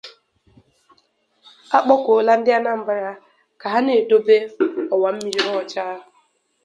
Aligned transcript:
A 1.77 1.79
Kpọkuola 1.83 2.33
Ndị 2.37 2.51
Anambra 2.57 3.11
Ka 3.59 3.67
Ha 3.73 3.79
Na-Edobe 3.85 4.35
Ọwà 4.93 5.09
Mmiri 5.15 5.39
Ha 5.45 5.51
Ọcha 5.61 5.83